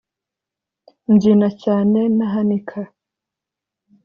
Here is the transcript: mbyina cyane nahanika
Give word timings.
mbyina 1.13 1.49
cyane 1.63 1.99
nahanika 2.17 2.79